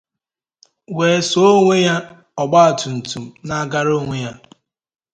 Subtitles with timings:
[0.97, 1.93] wee suo onye
[2.41, 4.33] ọgbatumtum na-agara onwe ya